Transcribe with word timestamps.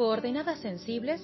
Coordenadas 0.00 0.60
sensibles 0.60 1.20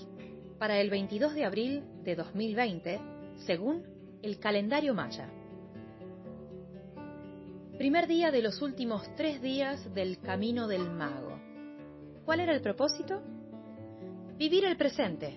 para 0.59 0.79
el 0.79 0.91
22 0.91 1.33
de 1.33 1.47
abril 1.47 1.83
de 2.05 2.15
2020, 2.15 3.01
según 3.47 3.83
el 4.21 4.39
calendario 4.39 4.93
maya. 4.93 5.31
Primer 7.79 8.07
día 8.07 8.31
de 8.31 8.43
los 8.43 8.61
últimos 8.61 9.03
tres 9.17 9.41
días 9.41 9.95
del 9.95 10.19
Camino 10.19 10.69
del 10.69 10.91
Mago. 10.91 11.41
¿Cuál 12.27 12.41
era 12.41 12.53
el 12.53 12.61
propósito? 12.61 13.23
Vivir 14.37 14.67
el 14.67 14.77
presente, 14.77 15.33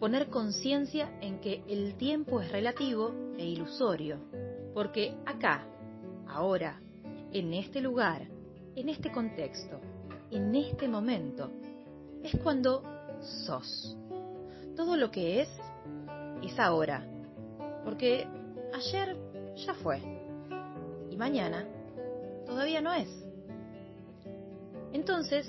poner 0.00 0.28
conciencia 0.28 1.18
en 1.20 1.42
que 1.42 1.62
el 1.68 1.96
tiempo 1.96 2.40
es 2.40 2.50
relativo 2.50 3.34
e 3.36 3.44
ilusorio, 3.44 4.16
porque 4.72 5.14
acá, 5.26 5.66
ahora, 6.26 6.80
en 7.34 7.52
este 7.52 7.82
lugar, 7.82 8.26
en 8.74 8.88
este 8.88 9.12
contexto, 9.12 9.78
en 10.30 10.54
este 10.54 10.88
momento, 10.88 11.50
es 12.22 12.36
cuando 12.42 12.82
sos. 13.46 13.96
Todo 14.76 14.96
lo 14.96 15.10
que 15.10 15.42
es, 15.42 15.48
es 16.42 16.58
ahora, 16.58 17.04
porque 17.84 18.26
ayer 18.74 19.16
ya 19.66 19.74
fue 19.74 20.00
y 21.10 21.16
mañana 21.16 21.66
todavía 22.46 22.80
no 22.80 22.92
es. 22.92 23.08
Entonces, 24.92 25.48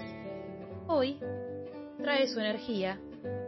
hoy 0.87 1.19
trae 2.01 2.27
su 2.27 2.39
energía 2.39 2.99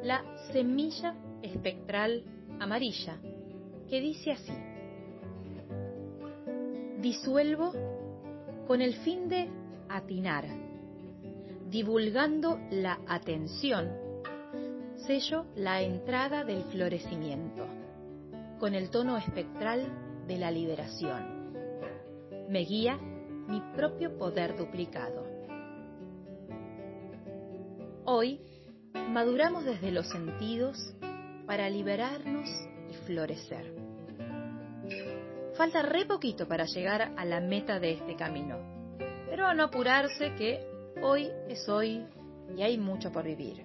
la 0.03 0.23
semilla 0.51 1.15
espectral 1.41 2.23
amarilla, 2.59 3.17
que 3.89 3.99
dice 3.99 4.31
así, 4.31 4.53
disuelvo 7.01 7.73
con 8.67 8.81
el 8.81 8.95
fin 8.98 9.29
de 9.29 9.49
atinar, 9.89 10.45
divulgando 11.66 12.60
la 12.70 13.00
atención, 13.08 13.91
sello 15.08 15.46
la 15.55 15.82
entrada 15.82 16.44
del 16.44 16.63
florecimiento, 16.66 17.66
con 18.60 18.76
el 18.76 18.90
tono 18.90 19.18
espectral 19.18 19.88
de 20.27 20.38
la 20.38 20.52
liberación. 20.52 21.52
Me 22.49 22.60
guía 22.60 22.98
mi 23.48 23.62
propio 23.76 24.18
poder 24.18 24.55
duplicado. 24.55 25.26
Hoy 28.05 28.40
maduramos 29.10 29.66
desde 29.66 29.91
los 29.91 30.07
sentidos 30.10 30.77
para 31.48 31.70
liberarnos 31.70 32.48
y 32.91 32.94
florecer. 33.05 33.74
Falta 35.55 35.82
re 35.82 36.05
poquito 36.05 36.48
para 36.48 36.66
llegar 36.66 37.13
a 37.18 37.26
la 37.26 37.40
meta 37.40 37.79
de 37.79 37.94
este 37.94 38.16
camino, 38.16 38.57
pero 39.29 39.48
a 39.48 39.54
no 39.54 39.63
apurarse 39.63 40.35
que 40.35 40.74
hoy 41.01 41.29
es 41.49 41.68
hoy 41.68 42.05
y 42.55 42.62
hay 42.62 42.77
mucho 42.77 43.12
por 43.12 43.24
vivir. 43.26 43.63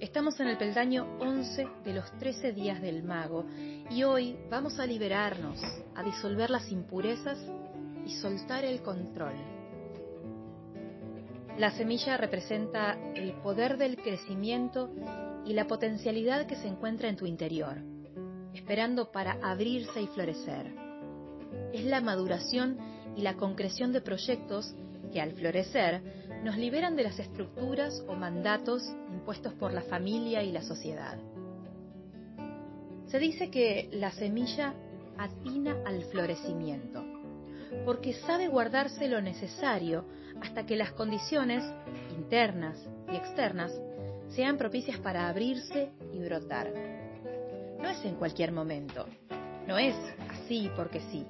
Estamos 0.00 0.38
en 0.38 0.46
el 0.46 0.56
peldaño 0.56 1.18
11 1.18 1.68
de 1.84 1.92
los 1.92 2.10
13 2.18 2.52
días 2.52 2.80
del 2.80 3.02
mago 3.02 3.44
y 3.90 4.04
hoy 4.04 4.36
vamos 4.48 4.78
a 4.78 4.86
liberarnos, 4.86 5.60
a 5.94 6.02
disolver 6.04 6.50
las 6.50 6.70
impurezas 6.70 7.38
y 8.06 8.12
soltar 8.12 8.64
el 8.64 8.80
control. 8.82 9.34
La 11.58 11.72
semilla 11.72 12.16
representa 12.16 12.96
el 13.14 13.32
poder 13.42 13.76
del 13.76 13.96
crecimiento 13.96 14.90
y 15.44 15.54
la 15.54 15.66
potencialidad 15.66 16.46
que 16.46 16.54
se 16.54 16.68
encuentra 16.68 17.08
en 17.08 17.16
tu 17.16 17.26
interior, 17.26 17.78
esperando 18.54 19.10
para 19.10 19.38
abrirse 19.42 20.00
y 20.00 20.06
florecer. 20.06 20.72
Es 21.72 21.84
la 21.84 22.00
maduración 22.00 22.78
y 23.16 23.22
la 23.22 23.34
concreción 23.34 23.92
de 23.92 24.00
proyectos 24.00 24.72
que 25.10 25.20
al 25.20 25.32
florecer 25.32 26.02
nos 26.42 26.56
liberan 26.56 26.96
de 26.96 27.04
las 27.04 27.18
estructuras 27.18 28.02
o 28.08 28.14
mandatos 28.14 28.82
impuestos 29.12 29.52
por 29.54 29.72
la 29.72 29.82
familia 29.82 30.42
y 30.42 30.52
la 30.52 30.62
sociedad. 30.62 31.18
Se 33.06 33.18
dice 33.18 33.50
que 33.50 33.88
la 33.92 34.10
semilla 34.12 34.74
atina 35.16 35.76
al 35.86 36.04
florecimiento, 36.04 37.04
porque 37.84 38.12
sabe 38.12 38.48
guardarse 38.48 39.08
lo 39.08 39.20
necesario 39.20 40.04
hasta 40.40 40.66
que 40.66 40.76
las 40.76 40.92
condiciones 40.92 41.64
internas 42.16 42.78
y 43.10 43.16
externas 43.16 43.72
sean 44.28 44.58
propicias 44.58 44.98
para 44.98 45.28
abrirse 45.28 45.90
y 46.12 46.18
brotar. 46.20 46.72
No 47.80 47.88
es 47.88 48.04
en 48.04 48.16
cualquier 48.16 48.52
momento, 48.52 49.06
no 49.66 49.78
es 49.78 49.94
así 50.28 50.70
porque 50.76 51.00
sí. 51.10 51.26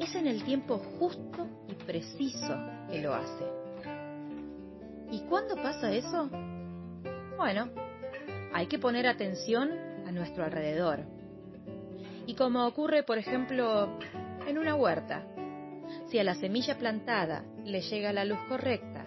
Es 0.00 0.14
en 0.14 0.26
el 0.26 0.44
tiempo 0.44 0.78
justo 0.98 1.46
y 1.68 1.74
preciso 1.74 2.54
que 2.90 3.00
lo 3.00 3.14
hace. 3.14 3.44
¿Y 5.10 5.20
cuándo 5.28 5.56
pasa 5.56 5.92
eso? 5.92 6.28
Bueno, 7.36 7.70
hay 8.52 8.66
que 8.66 8.78
poner 8.78 9.06
atención 9.06 9.70
a 10.06 10.12
nuestro 10.12 10.44
alrededor. 10.44 11.00
Y 12.26 12.34
como 12.34 12.66
ocurre, 12.66 13.02
por 13.04 13.18
ejemplo, 13.18 13.98
en 14.46 14.58
una 14.58 14.74
huerta, 14.74 15.24
si 16.10 16.18
a 16.18 16.24
la 16.24 16.34
semilla 16.34 16.76
plantada 16.76 17.44
le 17.64 17.80
llega 17.80 18.12
la 18.12 18.24
luz 18.24 18.38
correcta, 18.48 19.04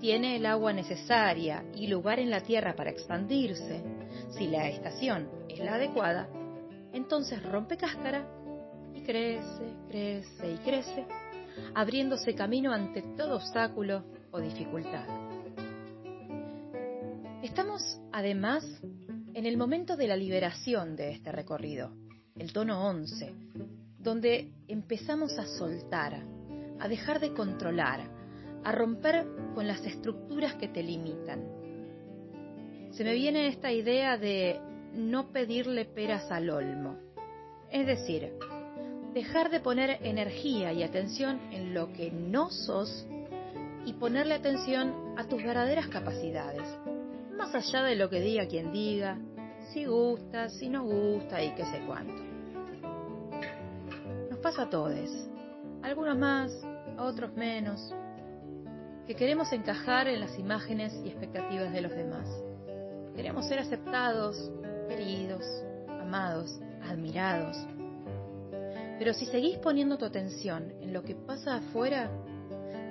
tiene 0.00 0.36
el 0.36 0.46
agua 0.46 0.72
necesaria 0.72 1.64
y 1.74 1.86
lugar 1.86 2.18
en 2.18 2.30
la 2.30 2.40
tierra 2.40 2.74
para 2.74 2.90
expandirse, 2.90 3.82
si 4.30 4.48
la 4.48 4.68
estación 4.68 5.28
es 5.48 5.58
la 5.58 5.74
adecuada, 5.74 6.28
entonces 6.92 7.42
rompe 7.42 7.76
cáscara 7.76 8.26
crece, 9.04 9.76
crece 9.88 10.52
y 10.52 10.56
crece, 10.58 11.06
abriéndose 11.74 12.34
camino 12.34 12.72
ante 12.72 13.02
todo 13.16 13.36
obstáculo 13.36 14.04
o 14.30 14.40
dificultad. 14.40 15.06
Estamos, 17.42 17.82
además, 18.12 18.64
en 19.34 19.46
el 19.46 19.56
momento 19.56 19.96
de 19.96 20.06
la 20.06 20.16
liberación 20.16 20.96
de 20.96 21.10
este 21.12 21.30
recorrido, 21.30 21.92
el 22.36 22.52
tono 22.52 22.88
11, 22.88 23.34
donde 23.98 24.50
empezamos 24.66 25.38
a 25.38 25.46
soltar, 25.46 26.22
a 26.80 26.88
dejar 26.88 27.20
de 27.20 27.32
controlar, 27.32 28.00
a 28.64 28.72
romper 28.72 29.26
con 29.54 29.68
las 29.68 29.84
estructuras 29.84 30.54
que 30.54 30.68
te 30.68 30.82
limitan. 30.82 31.44
Se 32.92 33.04
me 33.04 33.14
viene 33.14 33.48
esta 33.48 33.70
idea 33.70 34.16
de 34.16 34.58
no 34.94 35.30
pedirle 35.30 35.84
peras 35.84 36.30
al 36.30 36.48
olmo. 36.48 36.96
Es 37.70 37.86
decir, 37.86 38.32
dejar 39.14 39.48
de 39.50 39.60
poner 39.60 39.98
energía 40.02 40.72
y 40.72 40.82
atención 40.82 41.40
en 41.52 41.72
lo 41.72 41.92
que 41.92 42.10
no 42.10 42.50
sos 42.50 43.06
y 43.86 43.92
ponerle 43.92 44.34
atención 44.34 45.14
a 45.16 45.24
tus 45.24 45.42
verdaderas 45.42 45.86
capacidades, 45.86 46.62
más 47.36 47.54
allá 47.54 47.84
de 47.84 47.94
lo 47.94 48.10
que 48.10 48.20
diga 48.20 48.48
quien 48.48 48.72
diga, 48.72 49.16
si 49.72 49.84
gusta, 49.84 50.48
si 50.48 50.68
no 50.68 50.82
gusta 50.82 51.42
y 51.42 51.54
qué 51.54 51.64
sé 51.64 51.80
cuánto. 51.86 52.22
Nos 54.30 54.38
pasa 54.40 54.62
a 54.62 54.70
todos, 54.70 55.08
algunos 55.82 56.18
más, 56.18 56.50
otros 56.98 57.32
menos, 57.34 57.94
que 59.06 59.14
queremos 59.14 59.52
encajar 59.52 60.08
en 60.08 60.20
las 60.20 60.36
imágenes 60.38 60.92
y 61.04 61.08
expectativas 61.08 61.72
de 61.72 61.80
los 61.82 61.92
demás. 61.92 62.26
Queremos 63.14 63.46
ser 63.46 63.60
aceptados, 63.60 64.50
queridos, 64.88 65.44
amados, 66.00 66.58
admirados. 66.82 67.56
Pero 68.98 69.12
si 69.12 69.26
seguís 69.26 69.58
poniendo 69.58 69.98
tu 69.98 70.04
atención 70.04 70.72
en 70.80 70.92
lo 70.92 71.02
que 71.02 71.14
pasa 71.14 71.56
afuera, 71.56 72.10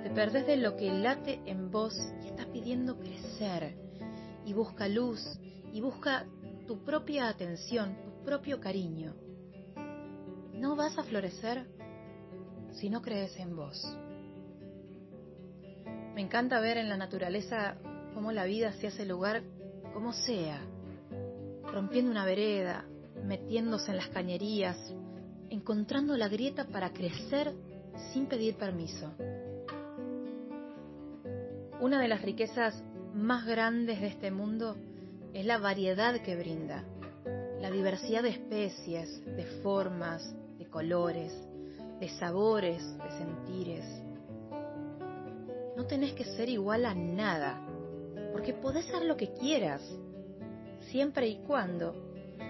te 0.02 0.10
perdés 0.10 0.46
de 0.46 0.56
lo 0.56 0.76
que 0.76 0.90
late 0.90 1.40
en 1.46 1.70
vos 1.70 1.96
y 2.22 2.28
está 2.28 2.44
pidiendo 2.46 2.98
crecer. 2.98 3.76
Y 4.44 4.52
busca 4.52 4.86
luz 4.88 5.38
y 5.72 5.80
busca 5.80 6.26
tu 6.66 6.84
propia 6.84 7.28
atención, 7.28 7.96
tu 8.04 8.24
propio 8.24 8.60
cariño. 8.60 9.14
No 10.54 10.76
vas 10.76 10.98
a 10.98 11.04
florecer 11.04 11.66
si 12.72 12.90
no 12.90 13.00
crees 13.00 13.36
en 13.38 13.56
vos. 13.56 13.82
Me 16.14 16.20
encanta 16.20 16.60
ver 16.60 16.76
en 16.76 16.88
la 16.88 16.96
naturaleza 16.96 17.76
cómo 18.14 18.30
la 18.30 18.44
vida 18.44 18.72
se 18.74 18.86
hace 18.86 19.04
lugar 19.04 19.42
como 19.92 20.12
sea, 20.12 20.60
rompiendo 21.72 22.10
una 22.10 22.24
vereda, 22.24 22.84
metiéndose 23.24 23.90
en 23.90 23.96
las 23.96 24.08
cañerías, 24.08 24.76
encontrando 25.54 26.16
la 26.16 26.28
grieta 26.28 26.64
para 26.64 26.92
crecer 26.92 27.54
sin 28.12 28.26
pedir 28.26 28.56
permiso. 28.56 29.12
Una 31.80 32.00
de 32.00 32.08
las 32.08 32.22
riquezas 32.22 32.82
más 33.14 33.46
grandes 33.46 34.00
de 34.00 34.08
este 34.08 34.32
mundo 34.32 34.76
es 35.32 35.46
la 35.46 35.58
variedad 35.58 36.20
que 36.22 36.34
brinda, 36.36 36.84
la 37.60 37.70
diversidad 37.70 38.22
de 38.22 38.30
especies, 38.30 39.24
de 39.24 39.44
formas, 39.62 40.34
de 40.58 40.66
colores, 40.66 41.32
de 42.00 42.08
sabores, 42.08 42.82
de 42.98 43.10
sentires. 43.12 43.84
No 45.76 45.86
tenés 45.86 46.14
que 46.14 46.24
ser 46.24 46.48
igual 46.48 46.84
a 46.84 46.94
nada, 46.94 47.60
porque 48.32 48.54
podés 48.54 48.86
ser 48.86 49.04
lo 49.04 49.16
que 49.16 49.32
quieras, 49.34 49.82
siempre 50.90 51.28
y 51.28 51.36
cuando 51.46 51.94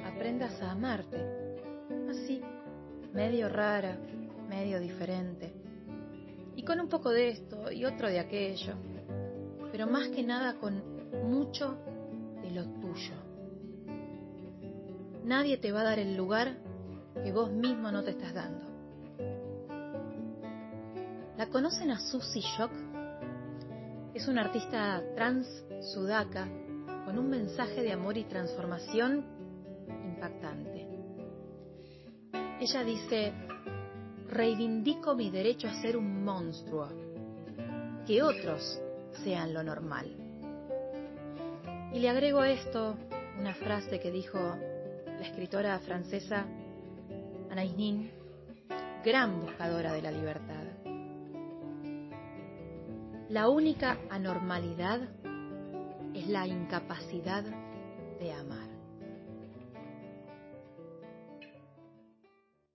aprendas 0.07 0.61
a 0.63 0.71
amarte, 0.71 1.19
así, 2.11 2.43
medio 3.15 3.49
rara, 3.49 3.97
medio 4.49 4.81
diferente, 4.81 5.55
y 6.57 6.65
con 6.65 6.81
un 6.81 6.89
poco 6.89 7.11
de 7.11 7.31
esto 7.31 7.71
y 7.71 7.85
otro 7.85 8.09
de 8.09 8.19
aquello, 8.19 8.75
pero 9.71 9.87
más 9.87 10.09
que 10.09 10.23
nada 10.23 10.55
con 10.55 10.83
mucho 11.29 11.77
de 12.43 12.51
lo 12.51 12.65
tuyo. 12.81 13.15
Nadie 15.25 15.57
te 15.59 15.73
va 15.73 15.81
a 15.81 15.85
dar 15.85 15.99
el 15.99 16.17
lugar 16.17 16.57
que 17.23 17.33
vos 17.33 17.51
mismo 17.51 17.91
no 17.91 18.03
te 18.03 18.11
estás 18.11 18.35
dando. 18.35 18.67
¿La 21.39 21.47
conocen 21.47 21.91
a 21.91 21.99
Susie 21.99 22.43
Shock? 22.43 22.73
Es 24.13 24.29
una 24.29 24.43
artista 24.43 25.03
trans 25.15 25.47
sudaca 25.93 26.49
con 27.05 27.19
un 27.19 27.31
mensaje 27.31 27.83
de 27.83 27.93
amor 27.93 28.17
y 28.19 28.25
transformación 28.25 29.25
Ella 32.61 32.85
dice, 32.85 33.33
reivindico 34.29 35.15
mi 35.15 35.31
derecho 35.31 35.69
a 35.69 35.75
ser 35.83 35.97
un 35.97 36.25
monstruo, 36.25 36.89
que 38.07 38.23
otros 38.23 38.81
sean 39.23 39.53
lo 39.53 39.63
normal. 39.63 40.07
Y 41.93 41.99
le 41.99 42.09
agrego 42.09 42.41
a 42.41 42.51
esto 42.51 42.97
una 43.39 43.55
frase 43.55 44.01
que 44.01 44.11
dijo 44.11 44.39
la 44.39 45.21
escritora 45.21 45.79
francesa 45.81 46.47
Anaïs 47.51 47.77
Nin, 47.77 48.11
gran 49.05 49.41
buscadora 49.41 49.93
de 49.93 50.03
la 50.03 50.11
libertad. 50.11 50.65
La 53.29 53.49
única 53.49 53.99
anormalidad 54.11 55.01
es 56.15 56.29
la 56.29 56.47
incapacidad 56.47 57.45
de 58.21 58.33
amar. 58.33 58.74